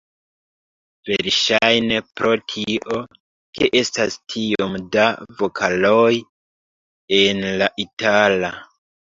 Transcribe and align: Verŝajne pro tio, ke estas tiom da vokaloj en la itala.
Verŝajne 1.09 1.99
pro 2.19 2.31
tio, 2.53 2.97
ke 3.59 3.69
estas 3.83 4.17
tiom 4.33 4.75
da 4.97 5.05
vokaloj 5.43 6.11
en 7.21 7.47
la 7.63 7.71
itala. 7.87 8.53